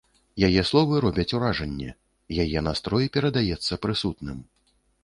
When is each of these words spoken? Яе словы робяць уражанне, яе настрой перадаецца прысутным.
Яе 0.47 0.61
словы 0.69 1.01
робяць 1.05 1.27
уражанне, 1.39 1.89
яе 2.45 2.59
настрой 2.71 3.05
перадаецца 3.19 3.83
прысутным. 3.87 4.47